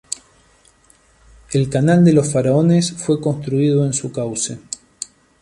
El 1.51 1.69
Canal 1.69 2.03
de 2.03 2.11
los 2.11 2.31
faraones 2.31 2.91
fue 2.91 3.21
construido 3.21 3.85
en 3.85 3.93
su 3.93 4.11
cauce. 4.11 4.57